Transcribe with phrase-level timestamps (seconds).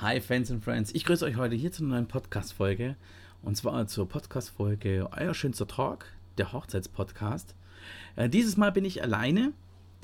[0.00, 2.94] Hi Fans and Friends, ich grüße euch heute hier zu einer neuen Podcast-Folge
[3.42, 6.06] und zwar zur Podcast-Folge Euer schönster Talk,
[6.38, 7.56] der Hochzeitspodcast.
[8.14, 9.52] Äh, dieses Mal bin ich alleine,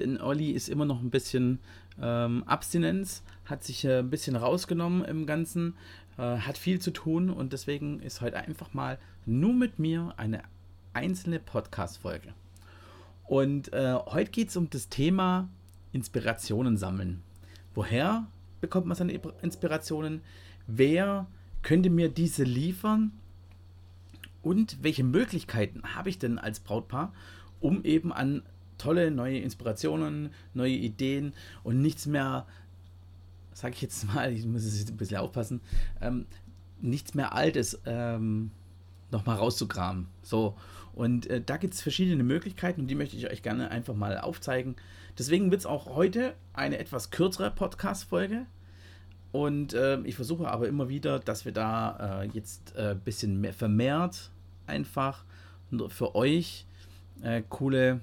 [0.00, 1.60] denn Olli ist immer noch ein bisschen
[2.02, 5.76] ähm, Abstinenz, hat sich äh, ein bisschen rausgenommen im Ganzen,
[6.18, 10.42] äh, hat viel zu tun und deswegen ist heute einfach mal nur mit mir eine
[10.92, 12.34] einzelne Podcast-Folge.
[13.26, 15.48] Und äh, heute geht es um das Thema
[15.92, 17.22] Inspirationen sammeln.
[17.76, 18.26] Woher
[18.66, 19.12] bekommt man seine
[19.42, 20.22] Inspirationen?
[20.66, 21.26] Wer
[21.62, 23.12] könnte mir diese liefern?
[24.42, 27.12] Und welche Möglichkeiten habe ich denn als Brautpaar,
[27.60, 28.42] um eben an
[28.76, 31.32] tolle neue Inspirationen, neue Ideen
[31.62, 32.46] und nichts mehr,
[33.52, 35.60] sage ich jetzt mal, ich muss jetzt ein bisschen aufpassen,
[36.00, 36.26] ähm,
[36.80, 38.50] nichts mehr Altes ähm,
[39.10, 40.08] nochmal rauszukramen.
[40.22, 40.56] So,
[40.94, 44.18] und äh, da gibt es verschiedene Möglichkeiten und die möchte ich euch gerne einfach mal
[44.18, 44.76] aufzeigen.
[45.18, 48.46] Deswegen wird es auch heute eine etwas kürzere Podcast-Folge.
[49.34, 53.40] Und äh, ich versuche aber immer wieder, dass wir da äh, jetzt ein äh, bisschen
[53.40, 54.30] mehr vermehrt
[54.68, 55.24] einfach
[55.88, 56.66] für euch
[57.20, 57.98] äh, coole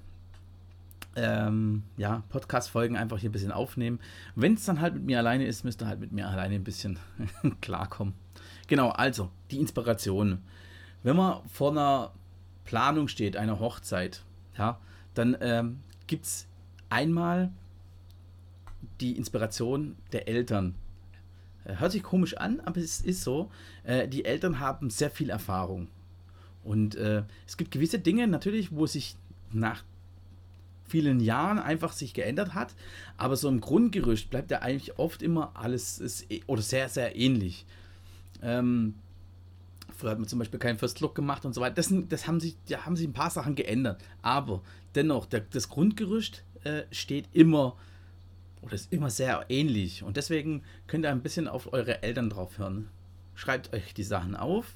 [1.16, 4.02] ähm, ja, Podcast-Folgen einfach hier ein bisschen aufnehmen.
[4.36, 6.66] Wenn es dann halt mit mir alleine ist, müsst ihr halt mit mir alleine ein
[6.66, 7.00] bisschen
[7.62, 8.14] klarkommen.
[8.68, 10.40] Genau, also die Inspiration.
[11.02, 12.12] Wenn man vor einer
[12.66, 14.22] Planung steht, einer Hochzeit,
[14.58, 14.82] ja,
[15.14, 16.46] dann ähm, gibt es
[16.90, 17.54] einmal
[19.00, 20.76] die Inspiration der Eltern.
[21.72, 23.50] Äh, hört sich komisch an, aber es ist so.
[23.84, 25.88] Äh, die Eltern haben sehr viel Erfahrung.
[26.64, 29.16] Und äh, es gibt gewisse Dinge natürlich, wo sich
[29.52, 29.84] nach
[30.86, 32.76] vielen Jahren einfach sich geändert hat,
[33.16, 37.66] aber so im Grundgerüst bleibt ja eigentlich oft immer alles ist, oder sehr, sehr ähnlich.
[38.42, 38.96] Ähm,
[39.96, 41.76] früher hat man zum Beispiel keinen First Look gemacht und so weiter.
[41.76, 44.04] Das, das haben, sich, da haben sich ein paar Sachen geändert.
[44.22, 44.62] Aber
[44.94, 47.78] dennoch, der, das Grundgerüst äh, steht immer
[48.62, 50.04] oder ist immer sehr ähnlich.
[50.04, 52.90] Und deswegen könnt ihr ein bisschen auf eure Eltern drauf hören.
[53.36, 54.76] Schreibt euch die Sachen auf,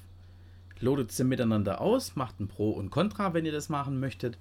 [0.80, 4.38] lotet sie miteinander aus, macht ein Pro und Contra, wenn ihr das machen möchtet.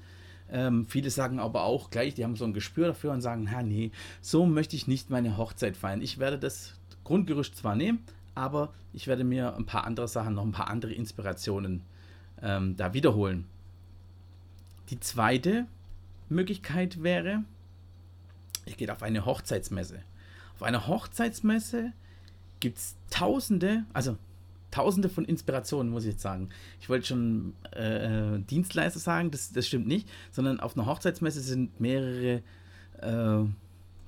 [0.49, 3.63] Ähm, viele sagen aber auch gleich, die haben so ein Gespür dafür und sagen, ha
[3.63, 3.91] nee,
[4.21, 6.01] so möchte ich nicht meine Hochzeit feiern.
[6.01, 7.99] Ich werde das Grundgerüst zwar nehmen,
[8.35, 11.81] aber ich werde mir ein paar andere Sachen, noch ein paar andere Inspirationen
[12.41, 13.45] ähm, da wiederholen.
[14.89, 15.65] Die zweite
[16.29, 17.43] Möglichkeit wäre,
[18.65, 19.99] ihr geht auf eine Hochzeitsmesse.
[20.55, 21.93] Auf einer Hochzeitsmesse
[22.59, 24.17] gibt es tausende, also
[24.71, 26.49] tausende von Inspirationen, muss ich jetzt sagen.
[26.81, 31.79] Ich wollte schon äh, Dienstleister sagen, das, das stimmt nicht, sondern auf einer Hochzeitsmesse sind
[31.79, 32.41] mehrere,
[33.01, 33.45] äh,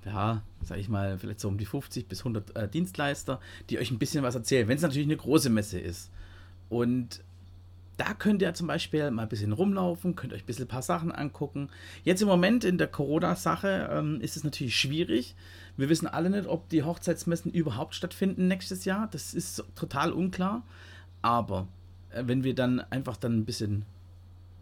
[0.05, 3.39] ja, sag ich mal, vielleicht so um die 50 bis 100 äh, Dienstleister,
[3.69, 6.11] die euch ein bisschen was erzählen, wenn es natürlich eine große Messe ist.
[6.69, 7.21] Und
[7.97, 10.83] da könnt ihr zum Beispiel mal ein bisschen rumlaufen, könnt euch ein bisschen ein paar
[10.83, 11.69] Sachen angucken.
[12.03, 15.35] Jetzt im Moment in der Corona-Sache ähm, ist es natürlich schwierig.
[15.77, 19.07] Wir wissen alle nicht, ob die Hochzeitsmessen überhaupt stattfinden nächstes Jahr.
[19.11, 20.63] Das ist total unklar.
[21.23, 21.67] Aber
[22.11, 23.85] äh, wenn wir dann einfach dann ein bisschen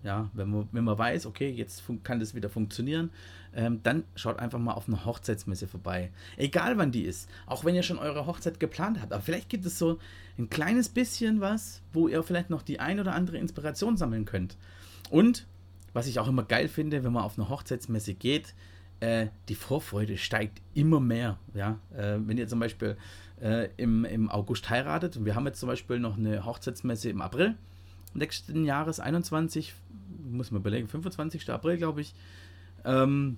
[0.06, 3.10] ja, wenn man, wenn man weiß, okay, jetzt kann das wieder funktionieren,
[3.56, 6.12] ähm, dann schaut einfach mal auf eine Hochzeitsmesse vorbei.
[6.38, 7.28] Egal wann die ist.
[7.48, 9.12] Auch wenn ihr schon eure Hochzeit geplant habt.
[9.12, 9.98] Aber vielleicht gibt es so
[10.38, 14.58] ein kleines bisschen was, wo ihr vielleicht noch die ein oder andere Inspiration sammeln könnt.
[15.10, 15.48] Und
[15.94, 18.54] was ich auch immer geil finde, wenn man auf eine Hochzeitsmesse geht,
[19.00, 21.40] äh, die Vorfreude steigt immer mehr.
[21.56, 21.80] Ja?
[21.98, 22.96] Äh, wenn ihr zum Beispiel
[23.42, 27.22] äh, im, im August heiratet, und wir haben jetzt zum Beispiel noch eine Hochzeitsmesse im
[27.22, 27.56] April,
[28.16, 29.74] nächsten Jahres 21,
[30.32, 31.50] muss man überlegen, 25.
[31.50, 32.14] April, glaube ich.
[32.84, 33.38] Ähm,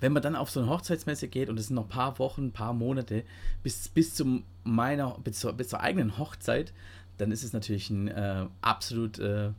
[0.00, 2.46] wenn man dann auf so eine Hochzeitsmesse geht und es sind noch ein paar Wochen,
[2.46, 3.22] ein paar Monate
[3.62, 6.72] bis, bis, zum meiner, bis, zur, bis zur eigenen Hochzeit,
[7.18, 9.50] dann ist es natürlich ein äh, absolut äh,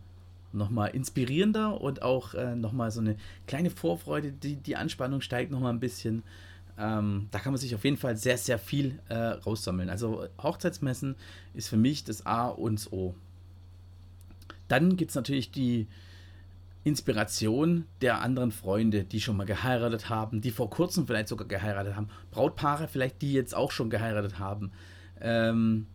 [0.52, 3.16] nochmal inspirierender und auch äh, nochmal so eine
[3.48, 6.24] kleine Vorfreude, die, die Anspannung steigt nochmal ein bisschen.
[6.78, 9.90] Ähm, da kann man sich auf jeden Fall sehr, sehr viel äh, raussammeln.
[9.90, 11.16] Also Hochzeitsmessen
[11.54, 13.14] ist für mich das A und O.
[14.72, 15.88] Dann gibt es natürlich die
[16.86, 21.98] Inspiration der anderen Freunde, die schon mal geheiratet haben, die vor kurzem vielleicht sogar geheiratet
[21.98, 22.08] haben.
[22.32, 24.72] Brautpaare vielleicht, die jetzt auch schon geheiratet haben.
[25.20, 25.88] Ähm,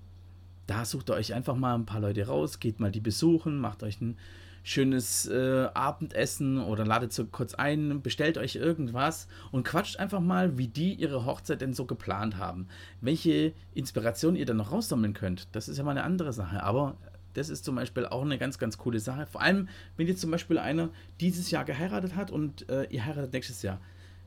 [0.67, 3.83] da sucht ihr euch einfach mal ein paar Leute raus, geht mal die besuchen, macht
[3.83, 4.19] euch ein
[4.63, 10.59] schönes äh, Abendessen oder ladet so kurz ein, bestellt euch irgendwas und quatscht einfach mal,
[10.59, 12.67] wie die ihre Hochzeit denn so geplant haben.
[13.01, 15.49] Welche Inspiration ihr dann noch raussammeln könnt.
[15.53, 16.63] Das ist ja mal eine andere Sache.
[16.65, 16.97] Aber
[17.37, 19.27] das ist zum Beispiel auch eine ganz, ganz coole Sache.
[19.27, 20.89] Vor allem, wenn jetzt zum Beispiel einer
[21.21, 23.79] dieses Jahr geheiratet hat und äh, ihr heiratet nächstes Jahr.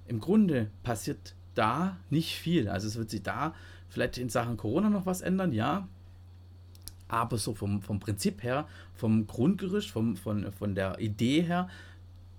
[0.07, 2.69] Im Grunde passiert da nicht viel.
[2.69, 3.55] Also es wird sich da
[3.89, 5.87] vielleicht in Sachen Corona noch was ändern, ja.
[7.07, 11.67] Aber so vom, vom Prinzip her, vom Grundgerüst, vom, von, von der Idee her,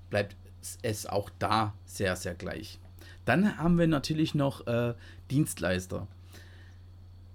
[0.08, 0.36] bleibt
[0.82, 2.78] es auch da sehr, sehr gleich.
[3.24, 4.94] Dann haben wir natürlich noch äh,
[5.32, 6.06] Dienstleister.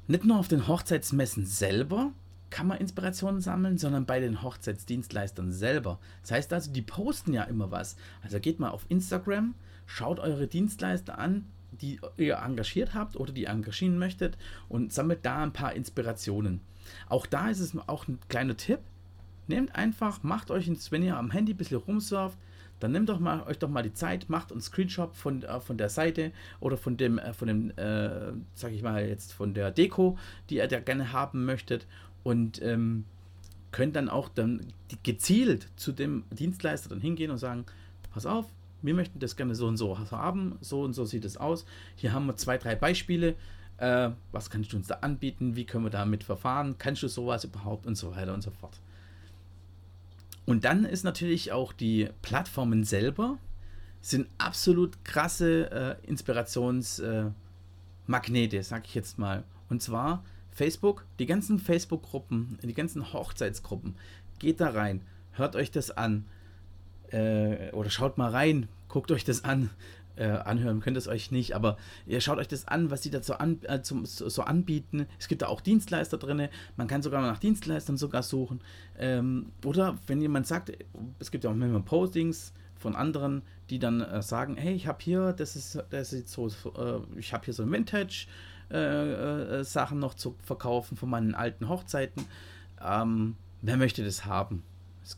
[0.08, 2.14] nicht nur auf den Hochzeitsmessen selber
[2.56, 6.00] kann man Inspirationen sammeln, sondern bei den Hochzeitsdienstleistern selber.
[6.22, 7.98] Das heißt also, die posten ja immer was.
[8.24, 9.56] Also geht mal auf Instagram,
[9.86, 11.44] schaut eure Dienstleister an,
[11.81, 14.38] die ihr engagiert habt oder die engagieren möchtet
[14.69, 16.62] und sammelt da ein paar Inspirationen.
[17.10, 18.80] Auch da ist es auch ein kleiner Tipp.
[19.48, 22.38] Nehmt einfach, macht euch, wenn ihr am Handy ein bisschen rumsurft,
[22.80, 25.78] dann nehmt doch mal, euch doch mal die Zeit, macht einen Screenshot von, äh, von
[25.78, 26.31] der Seite
[26.62, 30.18] oder von dem, äh, von dem, äh, sag ich mal jetzt, von der Deko,
[30.50, 31.86] die ihr da gerne haben möchtet
[32.25, 33.06] und ähm,
[33.72, 34.66] könnt dann auch dann
[35.04, 37.66] gezielt zu dem Dienstleister dann hingehen und sagen,
[38.12, 38.48] pass auf,
[38.81, 41.66] wir möchten das gerne so und so haben, so und so sieht es aus.
[41.95, 43.36] Hier haben wir zwei, drei Beispiele.
[43.77, 45.56] Äh, was kannst du uns da anbieten?
[45.56, 46.75] Wie können wir damit verfahren?
[46.80, 48.80] Kannst du sowas überhaupt und so weiter und so fort.
[50.45, 53.38] Und dann ist natürlich auch die Plattformen selber
[54.01, 59.44] sind absolut krasse äh, Inspirationsmagnete, äh, sag ich jetzt mal.
[59.69, 60.24] Und zwar
[60.56, 63.96] Facebook, die ganzen Facebook-Gruppen, die ganzen Hochzeitsgruppen.
[64.40, 65.02] Geht da rein,
[65.34, 66.25] hört euch das an
[67.12, 69.69] äh, oder schaut mal rein, guckt euch das an.
[70.18, 71.75] Äh, anhören könnt es euch nicht, aber
[72.06, 75.07] ihr schaut euch das an, was sie dazu an, äh, zum, so, anbieten.
[75.19, 76.48] Es gibt da auch Dienstleister drin,
[76.78, 78.62] man kann sogar nach Dienstleistern sogar suchen.
[78.98, 80.72] Ähm, oder wenn jemand sagt,
[81.19, 85.00] es gibt ja auch manchmal Postings von anderen, die dann äh, sagen, hey, ich habe
[85.02, 88.28] hier, das ist, das ist so, äh, ich habe hier so ein Vintage.
[88.72, 92.26] Äh, äh, Sachen noch zu verkaufen von meinen alten Hochzeiten.
[92.84, 94.64] Ähm, wer möchte das haben?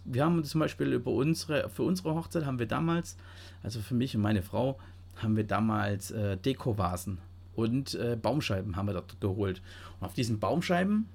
[0.03, 3.15] Wir haben zum Beispiel über unsere, für unsere Hochzeit haben wir damals,
[3.63, 4.77] also für mich und meine Frau,
[5.15, 7.19] haben wir damals äh, Dekovasen
[7.55, 9.61] und äh, Baumscheiben haben wir dort geholt.
[9.99, 11.07] Und auf diesen Baumscheiben,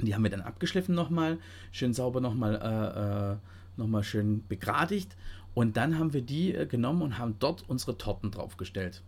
[0.00, 1.38] die haben wir dann abgeschliffen nochmal,
[1.70, 5.16] schön sauber nochmal äh, äh, noch schön begradigt.
[5.54, 9.02] Und dann haben wir die äh, genommen und haben dort unsere Torten draufgestellt.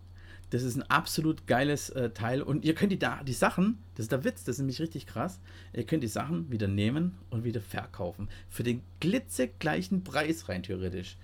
[0.51, 2.43] Das ist ein absolut geiles äh, Teil.
[2.43, 5.07] Und ihr könnt die, da, die Sachen, das ist der Witz, das ist nämlich richtig
[5.07, 5.41] krass,
[5.73, 8.29] ihr könnt die Sachen wieder nehmen und wieder verkaufen.
[8.49, 11.17] Für den glitzegleichen Preis rein theoretisch.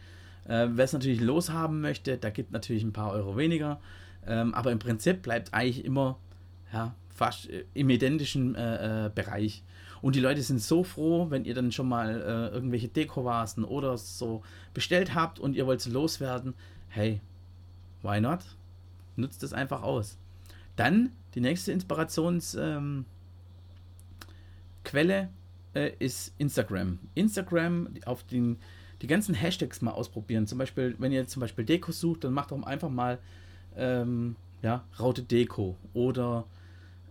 [0.46, 3.80] Äh, Wer es natürlich loshaben möchte, da gibt natürlich ein paar Euro weniger.
[4.26, 6.18] Ähm, aber im Prinzip bleibt eigentlich immer
[6.72, 9.62] ja, fast äh, im identischen äh, äh, Bereich.
[10.02, 13.96] Und die Leute sind so froh, wenn ihr dann schon mal äh, irgendwelche Dekovasen oder
[13.96, 14.42] so
[14.74, 16.52] bestellt habt und ihr wollt sie loswerden.
[16.88, 17.22] Hey,
[18.02, 18.40] why not?
[19.16, 20.18] Nutzt das einfach aus.
[20.76, 23.04] Dann die nächste Inspirationsquelle
[24.94, 25.28] ähm,
[25.74, 26.98] äh, ist Instagram.
[27.14, 28.58] Instagram auf den,
[29.02, 30.46] die ganzen Hashtags mal ausprobieren.
[30.46, 33.18] Zum Beispiel, wenn ihr zum Beispiel Deko sucht, dann macht doch einfach mal
[33.76, 36.46] ähm, ja, Raute Deko oder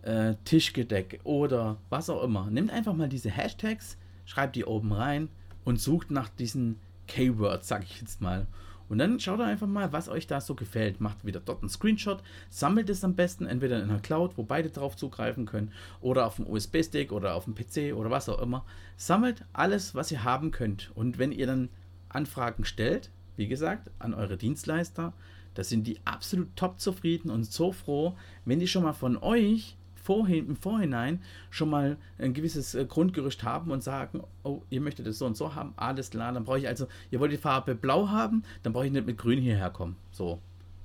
[0.02, 2.50] äh, Tischgedeck oder was auch immer.
[2.50, 3.96] Nehmt einfach mal diese Hashtags,
[4.26, 5.28] schreibt die oben rein
[5.64, 8.46] und sucht nach diesen Keywords, sag ich jetzt mal.
[8.88, 11.00] Und dann schaut einfach mal, was euch da so gefällt.
[11.00, 14.70] Macht wieder dort einen Screenshot, sammelt es am besten entweder in einer Cloud, wo beide
[14.70, 18.64] drauf zugreifen können, oder auf dem USB-Stick oder auf dem PC oder was auch immer.
[18.96, 20.90] Sammelt alles, was ihr haben könnt.
[20.94, 21.68] Und wenn ihr dann
[22.08, 25.12] Anfragen stellt, wie gesagt, an eure Dienstleister,
[25.54, 29.76] da sind die absolut top zufrieden und so froh, wenn die schon mal von euch
[30.04, 35.06] vorhin, im Vorhinein schon mal ein gewisses äh, Grundgerüst haben und sagen, oh, ihr möchtet
[35.06, 37.74] es so und so haben, alles klar, dann brauche ich also, ihr wollt die Farbe
[37.74, 39.96] blau haben, dann brauche ich nicht mit grün hierher kommen.
[40.12, 40.40] So,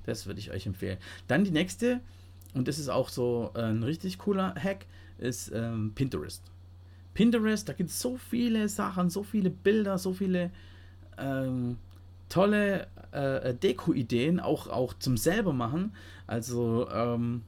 [0.06, 0.98] das würde ich euch empfehlen.
[1.28, 2.00] Dann die nächste,
[2.54, 4.86] und das ist auch so äh, ein richtig cooler Hack,
[5.18, 6.42] ist ähm, Pinterest.
[7.12, 10.50] Pinterest, da gibt es so viele Sachen, so viele Bilder, so viele
[11.18, 11.76] ähm,
[12.30, 15.92] tolle äh, Deko-Ideen, auch, auch zum selber machen.
[16.26, 17.42] Also ähm,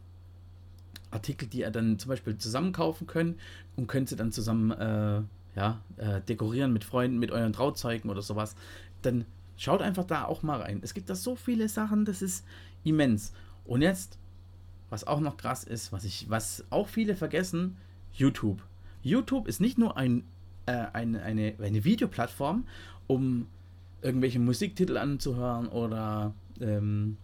[1.13, 3.39] Artikel, die ihr dann zum Beispiel zusammen kaufen könnt
[3.77, 5.23] und könnt sie dann zusammen äh,
[5.55, 8.57] ja, äh, dekorieren mit Freunden, mit euren Trauzeugen oder sowas,
[9.03, 9.25] dann
[9.57, 10.81] schaut einfach da auch mal rein.
[10.83, 12.45] Es gibt da so viele Sachen, das ist
[12.85, 13.33] immens.
[13.65, 14.19] Und jetzt,
[14.91, 17.77] was auch noch krass ist, was ich, was auch viele vergessen,
[18.13, 18.63] YouTube.
[19.03, 20.25] YouTube ist nicht nur ein,
[20.67, 22.67] äh, eine, eine, eine Videoplattform,
[23.07, 23.47] um
[24.01, 27.17] irgendwelche Musiktitel anzuhören oder ähm,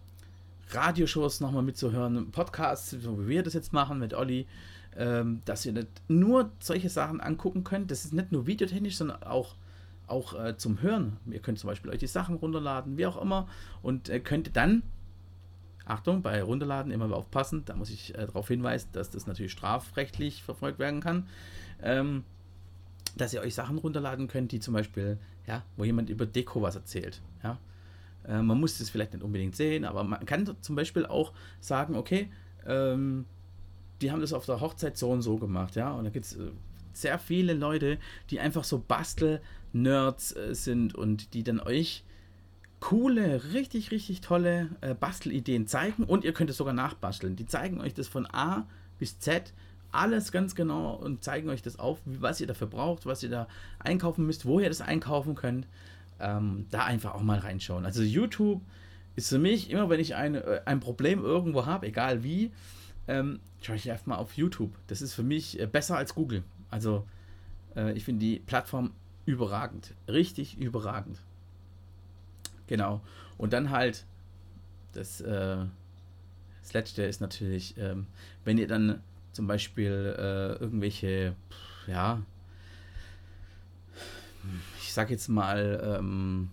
[0.71, 4.47] Radioshows nochmal mitzuhören, Podcasts, so wie wir das jetzt machen mit Olli,
[4.95, 7.91] ähm, dass ihr nicht nur solche Sachen angucken könnt.
[7.91, 9.55] Das ist nicht nur videotechnisch, sondern auch,
[10.07, 11.17] auch äh, zum Hören.
[11.29, 13.47] Ihr könnt zum Beispiel euch die Sachen runterladen, wie auch immer,
[13.81, 14.83] und äh, könnt dann,
[15.85, 20.43] Achtung, bei Runterladen immer aufpassen, da muss ich äh, darauf hinweisen, dass das natürlich strafrechtlich
[20.43, 21.27] verfolgt werden kann.
[21.81, 22.23] Ähm,
[23.17, 26.75] dass ihr euch Sachen runterladen könnt, die zum Beispiel, ja, wo jemand über Deko was
[26.75, 27.21] erzählt.
[27.43, 27.57] Ja,
[28.27, 31.95] äh, man muss es vielleicht nicht unbedingt sehen, aber man kann zum Beispiel auch sagen,
[31.95, 32.29] okay,
[32.65, 33.25] ähm,
[34.01, 35.91] die haben das auf der Hochzeit so und so gemacht, ja.
[35.91, 36.51] Und da gibt es äh,
[36.93, 37.97] sehr viele Leute,
[38.29, 42.03] die einfach so Bastel-Nerds äh, sind und die dann euch
[42.79, 47.35] coole, richtig, richtig tolle äh, Bastelideen zeigen und ihr könnt es sogar nachbasteln.
[47.35, 49.53] Die zeigen euch das von A bis Z
[49.91, 53.47] alles ganz genau und zeigen euch das auf, was ihr dafür braucht, was ihr da
[53.79, 55.67] einkaufen müsst, wo ihr das einkaufen könnt.
[56.19, 57.85] Ähm, da einfach auch mal reinschauen.
[57.85, 58.61] Also YouTube
[59.15, 62.51] ist für mich, immer wenn ich ein, äh, ein Problem irgendwo habe, egal wie,
[63.07, 64.73] ähm, schaue ich einfach mal auf YouTube.
[64.87, 66.43] Das ist für mich äh, besser als Google.
[66.69, 67.05] Also
[67.75, 68.91] äh, ich finde die Plattform
[69.25, 69.93] überragend.
[70.07, 71.19] Richtig überragend.
[72.67, 73.01] Genau.
[73.37, 74.05] Und dann halt,
[74.93, 75.57] das, äh,
[76.61, 78.07] das letzte ist natürlich, ähm,
[78.45, 81.35] wenn ihr dann zum Beispiel äh, irgendwelche,
[81.87, 82.21] ja,
[84.81, 86.49] ich sag jetzt mal, ähm,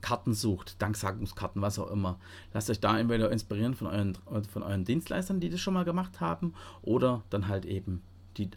[0.00, 2.18] Karten sucht, Danksagungskarten, was auch immer.
[2.52, 4.16] Lasst euch da entweder inspirieren von euren,
[4.50, 8.02] von euren Dienstleistern, die das schon mal gemacht haben, oder dann halt eben
[8.36, 8.50] die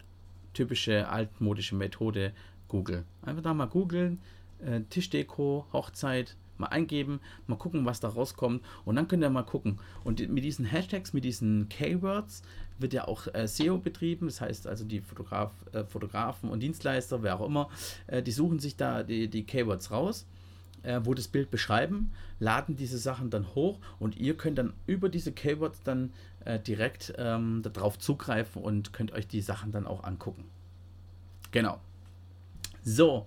[0.54, 2.32] typische altmodische Methode
[2.68, 3.04] Google.
[3.22, 4.20] Einfach da mal googeln,
[4.60, 9.42] äh, Tischdeko, Hochzeit, mal eingeben, mal gucken, was da rauskommt und dann könnt ihr mal
[9.42, 9.78] gucken.
[10.04, 12.42] Und mit diesen Hashtags, mit diesen Keywords
[12.78, 17.22] wird ja auch äh, SEO betrieben, das heißt also die Fotograf, äh, Fotografen und Dienstleister,
[17.22, 17.68] wer auch immer,
[18.06, 20.26] äh, die suchen sich da die, die Keywords raus
[20.82, 25.08] äh, wo das Bild beschreiben, laden diese Sachen dann hoch und ihr könnt dann über
[25.08, 26.12] diese Keywords dann
[26.44, 30.44] äh, direkt ähm, darauf zugreifen und könnt euch die Sachen dann auch angucken.
[31.50, 31.80] Genau.
[32.84, 33.26] So,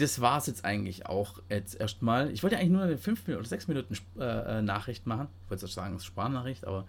[0.00, 2.30] das war es jetzt eigentlich auch jetzt erstmal.
[2.30, 5.28] Ich wollte eigentlich nur eine 5 oder 6 Minuten äh, äh, Nachricht machen.
[5.44, 6.86] Ich wollte sagen, es ist Sprachnachricht, aber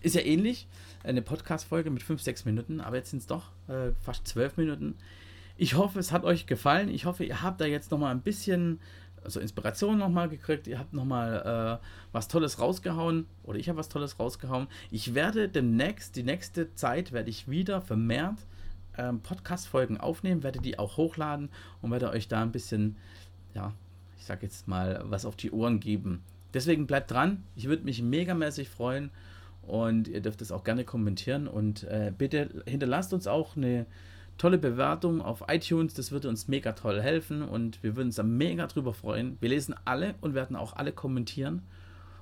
[0.00, 0.68] ist ja ähnlich.
[1.02, 4.96] Eine Podcast-Folge mit 5, 6 Minuten, aber jetzt sind es doch äh, fast 12 Minuten.
[5.56, 6.88] Ich hoffe, es hat euch gefallen.
[6.88, 8.80] Ich hoffe, ihr habt da jetzt nochmal ein bisschen
[9.24, 10.66] also Inspiration nochmal gekriegt.
[10.66, 13.26] Ihr habt nochmal äh, was Tolles rausgehauen.
[13.42, 14.68] Oder ich habe was Tolles rausgehauen.
[14.90, 18.38] Ich werde demnächst, die nächste Zeit, werde ich wieder vermehrt
[18.98, 21.48] ähm, Podcast-Folgen aufnehmen, werde die auch hochladen
[21.82, 22.96] und werde euch da ein bisschen,
[23.54, 23.72] ja,
[24.18, 26.22] ich sag jetzt mal, was auf die Ohren geben.
[26.54, 27.42] Deswegen bleibt dran.
[27.56, 29.10] Ich würde mich megamäßig freuen
[29.62, 33.86] und ihr dürft es auch gerne kommentieren und äh, bitte hinterlasst uns auch eine
[34.38, 35.94] tolle Bewertung auf iTunes.
[35.94, 39.36] Das würde uns mega toll helfen und wir würden uns da mega drüber freuen.
[39.40, 41.62] Wir lesen alle und werden auch alle kommentieren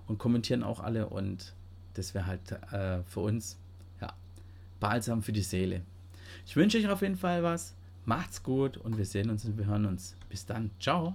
[0.07, 1.55] und kommentieren auch alle und
[1.95, 3.59] das wäre halt äh, für uns
[4.01, 4.13] ja
[4.81, 5.83] balsam für die Seele.
[6.47, 7.75] Ich wünsche euch auf jeden Fall was.
[8.05, 10.17] Macht's gut und wir sehen uns und wir hören uns.
[10.29, 10.71] Bis dann.
[10.81, 11.15] Ciao.